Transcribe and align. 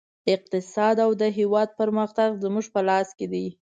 اقتصاد 0.35 0.95
او 1.05 1.11
د 1.21 1.23
هېواد 1.37 1.69
پرمختګ 1.79 2.29
زموږ 2.43 2.65
په 2.73 2.79
لاس 2.89 3.07
کې 3.17 3.27
دی 3.33 3.47